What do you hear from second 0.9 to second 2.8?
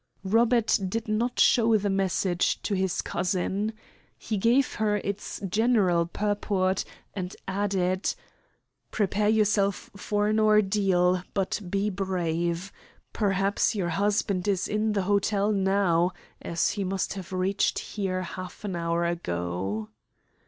not show the message to